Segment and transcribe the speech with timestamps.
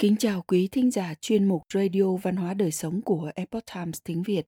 [0.00, 3.98] Kính chào quý thính giả chuyên mục Radio Văn hóa Đời Sống của Epoch Times
[4.04, 4.46] tiếng Việt.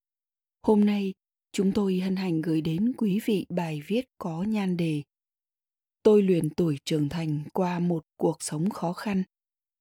[0.63, 1.15] Hôm nay,
[1.53, 5.03] chúng tôi hân hạnh gửi đến quý vị bài viết có nhan đề
[6.03, 9.23] Tôi luyện tuổi trưởng thành qua một cuộc sống khó khăn.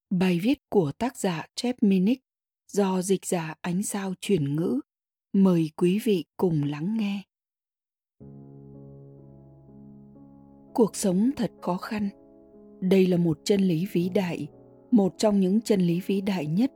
[0.10, 2.24] Bài viết của tác giả Jeff Minnick
[2.72, 4.80] do dịch giả ánh sao chuyển ngữ.
[5.34, 7.24] Mời quý vị cùng lắng nghe.
[10.74, 12.10] Cuộc sống thật khó khăn.
[12.82, 14.48] Đây là một chân lý vĩ đại–
[14.92, 16.72] một trong những chân lý vĩ đại nhất.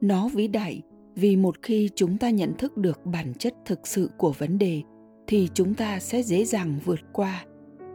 [0.00, 0.82] Nó vĩ đại
[1.14, 4.82] vì một khi chúng ta nhận thức được bản chất thực sự của vấn đề,
[5.26, 7.44] thì chúng ta sẽ dễ dàng vượt qua.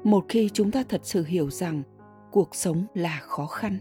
[0.03, 1.83] Một khi chúng ta thật sự hiểu rằng
[2.31, 3.77] cuộc sống là khó khăn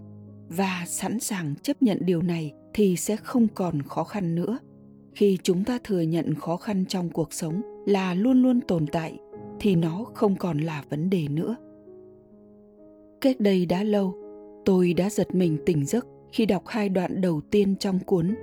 [0.48, 4.59] và sẵn sàng chấp nhận điều này thì sẽ không còn khó khăn nữa.
[5.15, 9.19] Khi chúng ta thừa nhận khó khăn trong cuộc sống là luôn luôn tồn tại,
[9.60, 11.57] thì nó không còn là vấn đề nữa.
[13.21, 14.15] Cách đây đã lâu
[14.65, 18.35] Tôi đã giật mình tỉnh giấc khi đọc hai đoạn đầu tiên trong cuốn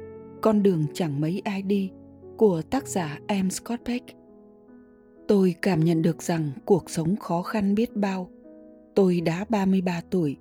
[0.41, 1.91] Con đường chẳng mấy ai đi
[2.37, 4.05] của tác giả Em Scott Peck.
[5.27, 8.29] Tôi cảm nhận được rằng cuộc sống khó khăn biết bao.
[8.95, 10.37] Tôi đã 33 tuổi,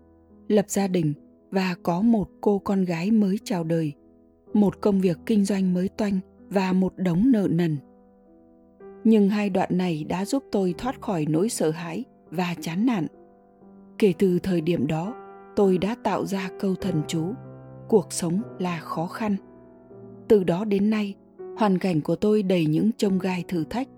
[0.49, 1.15] lập gia đình
[1.51, 3.93] và có một cô con gái mới chào đời,
[4.55, 7.77] một công việc kinh doanh mới toanh và một đống nợ nần.
[9.05, 13.07] Nhưng hai đoạn này đã giúp tôi thoát khỏi nỗi sợ hãi và chán nản.
[13.99, 15.26] Kể từ thời điểm đó,
[15.57, 17.25] tôi đã tạo ra câu thần chú.
[17.89, 19.37] Cuộc sống là khó khăn.
[20.29, 21.15] Từ đó đến nay,
[21.59, 23.89] hoàn cảnh của tôi đầy những trông gai thử thách.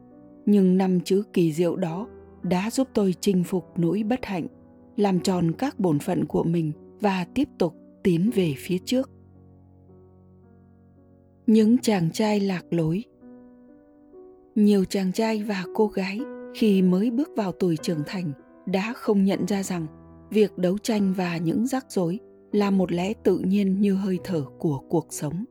[0.47, 2.09] Nhưng năm chữ kỳ diệu đó
[2.42, 4.47] đã giúp tôi chinh phục nỗi bất hạnh,
[4.97, 9.11] làm tròn các bổn phận của mình và tiếp tục tiến về phía trước.
[11.47, 13.05] Những chàng trai lạc lối.
[14.55, 16.20] Nhiều chàng trai và cô gái
[16.55, 18.33] khi mới bước vào tuổi trưởng thành
[18.67, 19.87] đã không nhận ra rằng
[20.31, 22.19] việc đấu tranh và những rắc rối
[22.53, 25.44] là một lẽ tự nhiên như hơi thở của cuộc sống.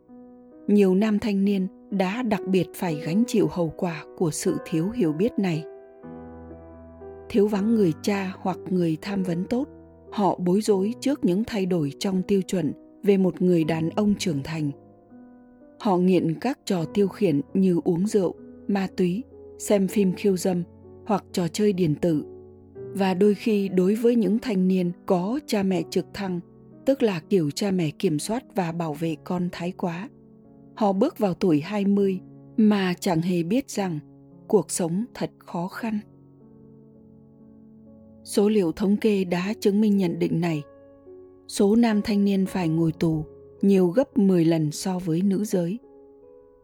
[0.67, 4.89] Nhiều nam thanh niên đã đặc biệt phải gánh chịu hậu quả của sự thiếu
[4.89, 5.63] hiểu biết này.
[7.29, 9.67] Thiếu vắng người cha hoặc người tham vấn tốt,
[10.11, 12.73] họ bối rối trước những thay đổi trong tiêu chuẩn
[13.03, 14.71] về một người đàn ông trưởng thành.
[15.79, 18.35] Họ nghiện các trò tiêu khiển như uống rượu,
[18.67, 19.23] ma túy,
[19.59, 20.63] xem phim khiêu dâm
[21.05, 22.23] hoặc trò chơi điện tử
[22.97, 26.39] và đôi khi đối với những thanh niên có cha mẹ trực thăng,
[26.85, 30.09] tức là kiểu cha mẹ kiểm soát và bảo vệ con thái quá.
[30.75, 32.19] Họ bước vào tuổi 20
[32.57, 33.99] mà chẳng hề biết rằng
[34.47, 35.99] cuộc sống thật khó khăn.
[38.23, 40.63] Số liệu thống kê đã chứng minh nhận định này.
[41.47, 43.25] Số nam thanh niên phải ngồi tù
[43.61, 45.79] nhiều gấp 10 lần so với nữ giới.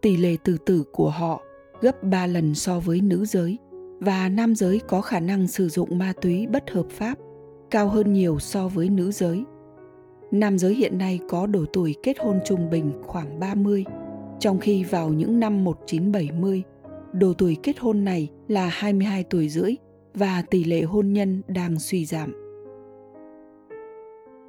[0.01, 1.41] Tỷ lệ tự tử của họ
[1.81, 3.57] gấp 3 lần so với nữ giới
[4.06, 7.18] và nam giới có khả năng sử dụng ma túy bất hợp pháp
[7.72, 9.44] cao hơn nhiều so với nữ giới.
[10.31, 13.86] Nam giới hiện nay có độ tuổi kết hôn trung bình khoảng 30,
[14.40, 16.64] trong khi vào những năm 1970,
[17.14, 19.75] độ tuổi kết hôn này là 22 tuổi rưỡi
[20.14, 22.34] và tỷ lệ hôn nhân đang suy giảm.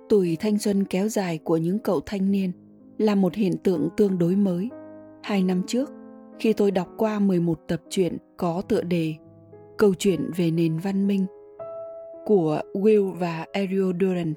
[0.09, 2.53] Tuổi thanh xuân kéo dài của những cậu thanh niên
[2.99, 4.69] là một hiện tượng tương đối mới.
[5.23, 5.91] Hai năm trước,
[6.39, 9.15] khi tôi đọc qua 11 tập truyện có tựa đề
[9.79, 11.27] câu chuyện về nền văn minh
[12.27, 14.37] của Will và Ariel Durant.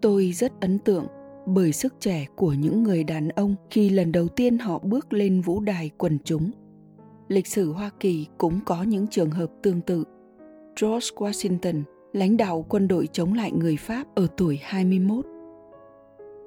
[0.00, 1.06] Tôi rất ấn tượng
[1.46, 5.40] bởi sức trẻ của những người đàn ông khi lần đầu tiên họ bước lên
[5.40, 6.50] vũ đài quần chúng.
[7.28, 10.04] Lịch sử Hoa Kỳ cũng có những trường hợp tương tự.
[10.80, 15.26] George Washington, lãnh đạo quân đội chống lại người Pháp ở tuổi 21.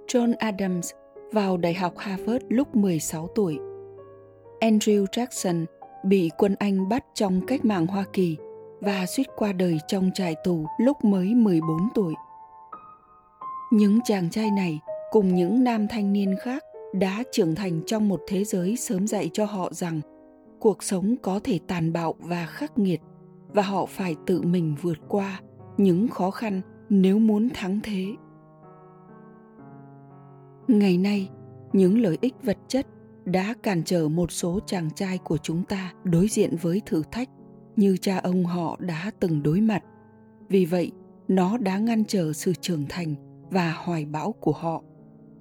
[0.08, 0.92] John Adams
[1.32, 3.58] vào Đại học Harvard lúc 16 tuổi.
[4.60, 5.66] Andrew Jackson
[6.04, 8.38] bị quân Anh bắt trong cách mạng Hoa Kỳ
[8.82, 12.14] và suýt qua đời trong trại tù lúc mới 14 tuổi.
[13.72, 14.80] Những chàng trai này
[15.12, 19.30] cùng những nam thanh niên khác đã trưởng thành trong một thế giới sớm dạy
[19.34, 20.02] cho họ rằng
[20.60, 23.02] cuộc sống có thể tàn bạo và khắc nghiệt
[23.48, 25.42] và họ phải tự mình vượt qua
[25.78, 28.06] những khó khăn nếu muốn thắng thế.
[30.68, 31.30] Ngày nay,
[31.74, 32.88] những lợi ích vật chất
[33.32, 37.30] đã cản trở một số chàng trai của chúng ta đối diện với thử thách
[37.76, 39.84] như cha ông họ đã từng đối mặt.
[40.50, 40.92] Vì vậy,
[41.28, 43.16] nó đã ngăn trở sự trưởng thành
[43.52, 44.84] và hoài bão của họ,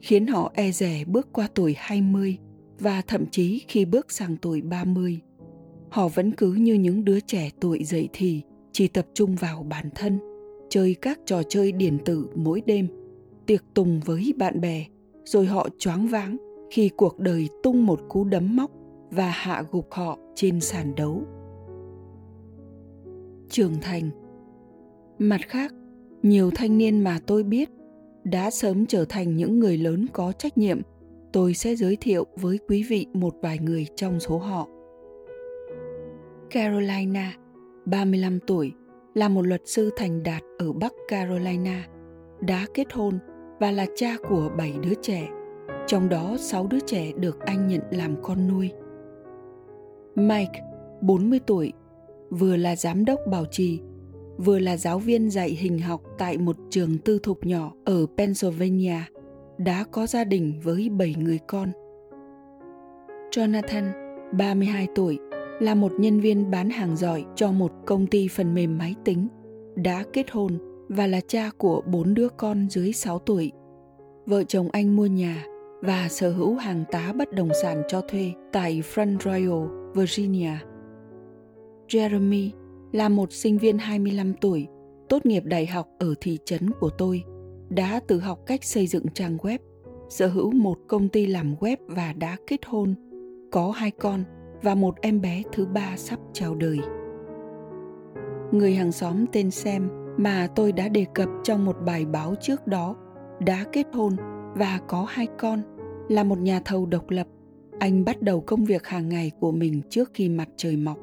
[0.01, 2.39] khiến họ e dè bước qua tuổi 20
[2.79, 5.21] và thậm chí khi bước sang tuổi 30.
[5.91, 8.43] Họ vẫn cứ như những đứa trẻ tuổi dậy thì
[8.73, 10.19] chỉ tập trung vào bản thân,
[10.71, 12.89] chơi các trò chơi điện tử mỗi đêm,
[13.47, 14.85] tiệc tùng với bạn bè,
[15.25, 16.37] rồi họ choáng váng
[16.71, 18.71] khi cuộc đời tung một cú đấm móc
[19.11, 21.23] và hạ gục họ trên sàn đấu.
[23.49, 24.11] Trưởng thành.
[25.19, 25.75] Mặt khác
[26.23, 27.71] nhiều thanh niên mà tôi biết
[28.25, 30.81] đã sớm trở thành những người lớn có trách nhiệm,
[31.33, 34.69] tôi sẽ giới thiệu với quý vị một vài người trong số họ.
[36.51, 37.33] Carolina,
[37.85, 38.73] 35 tuổi,
[39.15, 41.87] là một luật sư thành đạt ở Bắc Carolina,
[42.41, 43.19] đã kết hôn
[43.61, 45.29] và là cha của 7 đứa trẻ,
[45.87, 48.71] trong đó 6 đứa trẻ được anh nhận làm con nuôi.
[50.15, 50.63] Mike,
[51.01, 51.73] 40 tuổi,
[52.31, 53.81] vừa là giám đốc bảo trì,
[54.37, 58.99] vừa là giáo viên dạy hình học tại một trường tư thục nhỏ ở Pennsylvania,
[59.59, 61.73] đã có gia đình với 7 người con.
[63.31, 63.85] Jonathan,
[64.33, 65.19] 32 tuổi,
[65.61, 69.29] là một nhân viên bán hàng giỏi cho một công ty phần mềm máy tính,
[69.75, 73.53] đã kết hôn và là cha của bốn đứa con dưới 6 tuổi.
[74.27, 75.45] Vợ chồng anh mua nhà
[75.81, 80.53] và sở hữu hàng tá bất động sản cho thuê tại Front Royal, Virginia.
[81.89, 82.51] Jeremy
[82.93, 84.67] là một sinh viên 25 tuổi,
[85.09, 87.23] tốt nghiệp đại học ở thị trấn của tôi,
[87.69, 89.59] đã tự học cách xây dựng trang web,
[90.09, 92.95] sở hữu một công ty làm web và đã kết hôn,
[93.53, 94.25] có hai con
[94.63, 96.79] và một em bé thứ ba sắp chào đời.
[98.53, 102.67] Người hàng xóm tên Sam mà tôi đã đề cập trong một bài báo trước
[102.67, 102.97] đó
[103.41, 104.17] đã kết hôn
[104.59, 105.63] và có hai con,
[106.09, 107.27] là một nhà thầu độc lập.
[107.79, 110.99] Anh bắt đầu công việc hàng ngày của mình trước khi mặt trời mọc.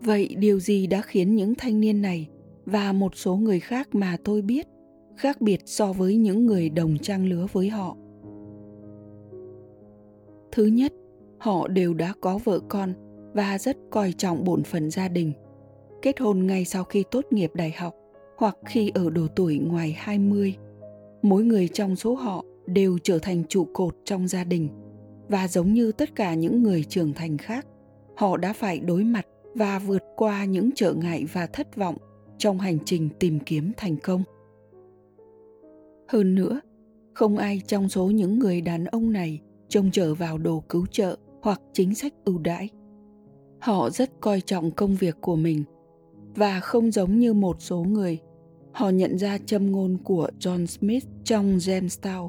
[0.00, 2.28] Vậy điều gì đã khiến những thanh niên này
[2.64, 4.66] và một số người khác mà tôi biết
[5.16, 7.96] khác biệt so với những người đồng trang lứa với họ?
[10.52, 10.92] Thứ nhất,
[11.38, 12.92] họ đều đã có vợ con
[13.34, 15.32] và rất coi trọng bổn phận gia đình.
[16.02, 17.94] Kết hôn ngay sau khi tốt nghiệp đại học
[18.36, 20.56] hoặc khi ở độ tuổi ngoài 20.
[21.22, 24.68] Mỗi người trong số họ đều trở thành trụ cột trong gia đình
[25.28, 27.66] và giống như tất cả những người trưởng thành khác,
[28.16, 31.96] họ đã phải đối mặt và vượt qua những trở ngại và thất vọng
[32.38, 34.22] trong hành trình tìm kiếm thành công.
[36.08, 36.60] Hơn nữa,
[37.14, 41.16] không ai trong số những người đàn ông này trông chờ vào đồ cứu trợ
[41.42, 42.68] hoặc chính sách ưu đãi.
[43.60, 45.64] Họ rất coi trọng công việc của mình
[46.34, 48.18] và không giống như một số người.
[48.72, 52.28] Họ nhận ra châm ngôn của John Smith trong Jamestown,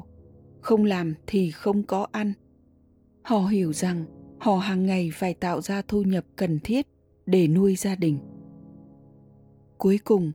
[0.60, 2.32] không làm thì không có ăn.
[3.22, 4.04] Họ hiểu rằng
[4.38, 6.86] họ hàng ngày phải tạo ra thu nhập cần thiết
[7.26, 8.18] để nuôi gia đình.
[9.78, 10.32] Cuối cùng,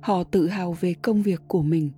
[0.00, 1.90] họ tự hào về công việc của mình,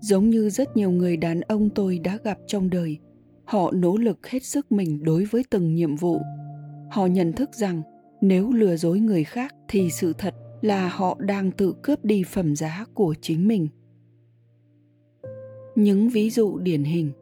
[0.00, 2.98] giống như rất nhiều người đàn ông tôi đã gặp trong đời.
[3.44, 6.20] Họ nỗ lực hết sức mình đối với từng nhiệm vụ.
[6.90, 7.82] Họ nhận thức rằng
[8.20, 12.56] nếu lừa dối người khác thì sự thật là họ đang tự cướp đi phẩm
[12.56, 13.68] giá của chính mình
[15.74, 17.12] những ví dụ điển hình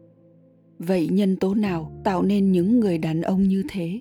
[0.79, 4.01] vậy nhân tố nào tạo nên những người đàn ông như thế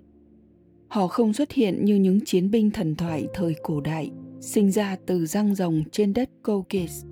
[0.87, 4.11] họ không xuất hiện như những chiến binh thần thoại thời cổ đại
[4.45, 7.05] sinh ra từ răng rồng trên đất Caucasus.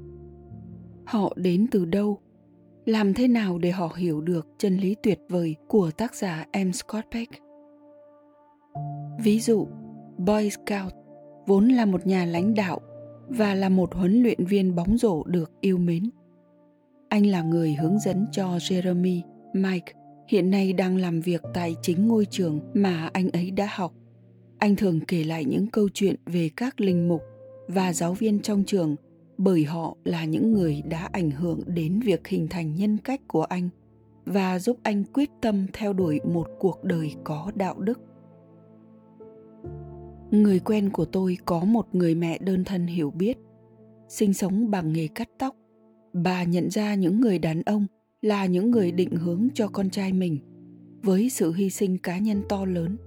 [1.06, 2.20] Họ đến từ đâu?
[2.86, 6.72] Làm thế nào để họ hiểu được chân lý tuyệt vời của tác giả M.
[6.72, 7.32] Scott Peck?
[9.24, 9.68] Ví dụ,
[10.18, 10.94] Boy Scout
[11.46, 12.80] vốn là một nhà lãnh đạo
[13.28, 16.10] và là một huấn luyện viên bóng rổ được yêu mến.
[17.10, 19.22] Anh là người hướng dẫn cho Jeremy,
[19.54, 19.94] Mike,
[20.28, 23.94] hiện nay đang làm việc tại chính ngôi trường mà anh ấy đã học.
[24.58, 27.22] Anh thường kể lại những câu chuyện về các linh mục
[27.68, 28.96] và giáo viên trong trường
[29.38, 33.44] bởi họ là những người đã ảnh hưởng đến việc hình thành nhân cách của
[33.44, 33.70] anh
[34.26, 38.00] và giúp anh quyết tâm theo đuổi một cuộc đời có đạo đức
[40.42, 43.38] người quen của tôi có một người mẹ đơn thân hiểu biết,
[44.10, 45.56] sinh sống bằng nghề cắt tóc.
[46.14, 47.86] Bà nhận ra những người đàn ông
[48.22, 50.40] là những người định hướng cho con trai mình
[51.04, 52.98] với sự hy sinh cá nhân to lớn.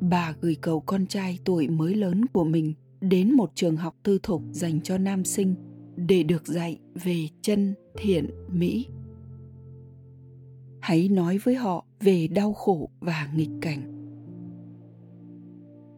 [0.00, 4.18] Bà gửi cầu con trai tuổi mới lớn của mình đến một trường học tư
[4.22, 5.54] thục dành cho nam sinh
[5.96, 8.86] để được dạy về chân, thiện, mỹ.
[10.80, 14.01] Hãy nói với họ về đau khổ và nghịch cảnh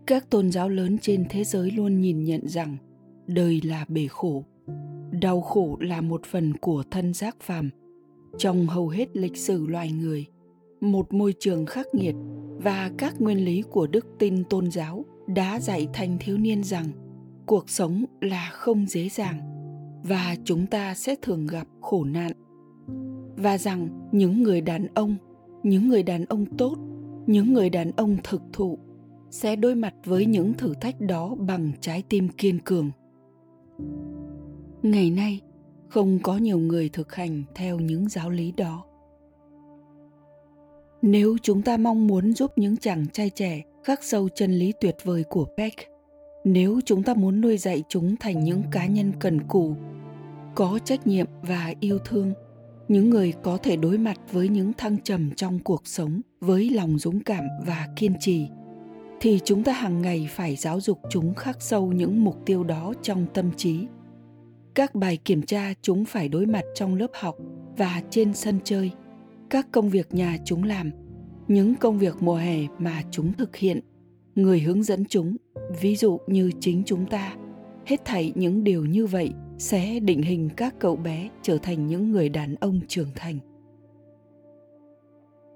[0.07, 2.77] các tôn giáo lớn trên thế giới luôn nhìn nhận rằng
[3.27, 4.45] đời là bể khổ.
[5.11, 7.71] Đau khổ là một phần của thân giác phàm.
[8.39, 10.27] Trong hầu hết lịch sử loài người,
[10.81, 12.15] một môi trường khắc nghiệt
[12.57, 16.87] và các nguyên lý của đức tin tôn giáo đã dạy thanh thiếu niên rằng
[17.47, 19.39] cuộc sống là không dễ dàng
[20.03, 22.33] và chúng ta sẽ thường gặp khổ nạn.
[23.37, 25.17] Và rằng những người đàn ông,
[25.63, 26.77] những người đàn ông tốt,
[27.27, 28.79] những người đàn ông thực thụ
[29.35, 32.91] sẽ đối mặt với những thử thách đó bằng trái tim kiên cường.
[34.83, 35.41] Ngày nay
[35.89, 38.85] không có nhiều người thực hành theo những giáo lý đó.
[41.03, 44.97] Nếu chúng ta mong muốn giúp những chàng trai trẻ khắc sâu chân lý tuyệt
[45.05, 45.79] vời của Beck,
[46.45, 49.75] nếu chúng ta muốn nuôi dạy chúng thành những cá nhân cần cù,
[50.55, 52.33] có trách nhiệm và yêu thương
[52.89, 56.99] những người có thể đối mặt với những thăng trầm trong cuộc sống với lòng
[56.99, 58.49] dũng cảm và kiên trì
[59.25, 62.93] thì chúng ta hàng ngày phải giáo dục chúng khắc sâu những mục tiêu đó
[63.03, 63.87] trong tâm trí.
[64.75, 67.37] Các bài kiểm tra chúng phải đối mặt trong lớp học
[67.77, 68.91] và trên sân chơi.
[69.51, 70.91] Các công việc nhà chúng làm,
[71.49, 73.81] những công việc mùa hè mà chúng thực hiện.
[74.35, 75.37] Người hướng dẫn chúng,
[75.81, 77.35] ví dụ như chính chúng ta.
[77.87, 82.11] Hết thảy những điều như vậy sẽ định hình các cậu bé trở thành những
[82.11, 83.39] người đàn ông trưởng thành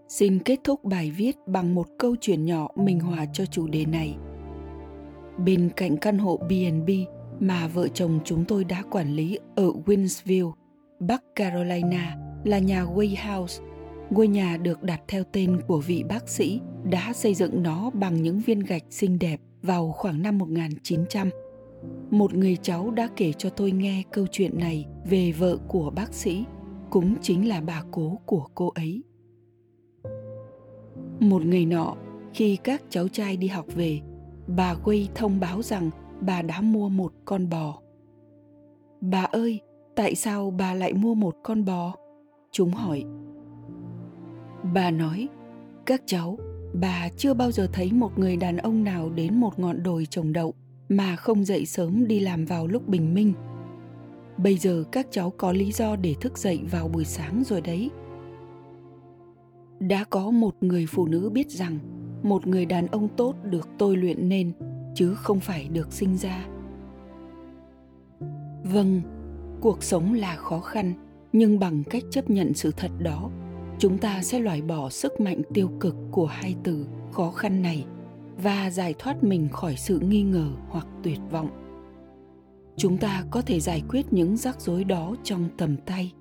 [0.08, 3.84] xin kết thúc bài viết bằng một câu chuyện nhỏ minh họa cho chủ đề
[3.84, 4.16] này
[5.44, 6.90] bên cạnh căn hộ B&B
[7.40, 10.52] mà vợ chồng chúng tôi đã quản lý ở Winsville,
[11.00, 13.62] Bắc Carolina là nhà Way House.
[14.10, 18.22] Ngôi nhà được đặt theo tên của vị bác sĩ đã xây dựng nó bằng
[18.22, 21.30] những viên gạch xinh đẹp vào khoảng năm 1900.
[22.10, 26.14] Một người cháu đã kể cho tôi nghe câu chuyện này về vợ của bác
[26.14, 26.44] sĩ,
[26.90, 29.02] cũng chính là bà cố của cô ấy.
[31.20, 31.94] Một ngày nọ,
[32.34, 34.00] khi các cháu trai đi học về,
[34.46, 37.80] bà Quay thông báo rằng bà đã mua một con bò.
[39.00, 39.60] Bà ơi,
[39.96, 41.94] tại sao bà lại mua một con bò?
[42.52, 43.04] Chúng hỏi.
[44.75, 45.28] Bà nói,
[45.87, 46.38] các cháu,
[46.80, 50.32] bà chưa bao giờ thấy một người đàn ông nào đến một ngọn đồi trồng
[50.32, 50.54] đậu
[50.88, 53.32] mà không dậy sớm đi làm vào lúc bình minh.
[54.37, 57.90] Bây giờ các cháu có lý do để thức dậy vào buổi sáng rồi đấy.
[59.80, 61.78] Đã có một người phụ nữ biết rằng
[62.23, 64.52] một người đàn ông tốt được tôi luyện nên,
[64.94, 66.47] chứ không phải được sinh ra.
[68.64, 69.00] Vâng
[69.61, 70.94] cuộc sống là khó khăn,
[71.32, 73.30] nhưng bằng cách chấp nhận sự thật đó,
[73.78, 77.85] chúng ta sẽ loại bỏ sức mạnh tiêu cực của hai từ khó khăn này
[78.42, 81.49] và giải thoát mình khỏi sự nghi ngờ hoặc tuyệt vọng.
[82.76, 86.12] Chúng ta có thể giải quyết những rắc rối đó trong tầm tay.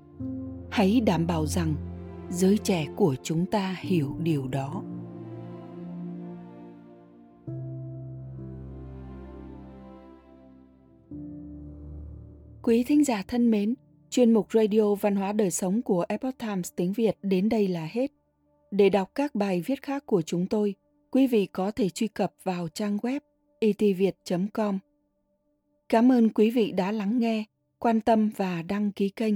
[0.69, 1.73] Hãy đảm bảo rằng
[2.29, 4.83] giới trẻ của chúng ta hiểu điều đó
[12.61, 13.75] Quý thính giả thân mến,
[14.09, 17.89] chuyên mục Radio Văn hóa Đời Sống của Epoch Times tiếng Việt đến đây là
[17.91, 18.11] hết.
[18.71, 20.75] Để đọc các bài viết khác của chúng tôi,
[21.11, 23.19] quý vị có thể truy cập vào trang web
[23.59, 24.79] itviet.com.
[25.89, 27.43] Cảm ơn quý vị đã lắng nghe,
[27.79, 29.35] quan tâm và đăng ký kênh.